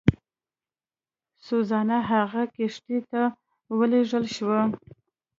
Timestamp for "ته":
3.11-3.21